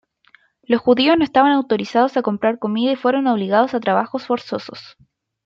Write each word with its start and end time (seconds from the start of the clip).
Los 0.63 0.81
judíos 0.81 1.15
no 1.15 1.23
estaban 1.23 1.51
autorizados 1.51 2.17
a 2.17 2.23
comprar 2.23 2.57
comida 2.57 2.91
y 2.91 2.95
fueron 2.95 3.27
obligados 3.27 3.75
a 3.75 3.79
trabajos 3.79 4.25
forzosos. 4.25 4.97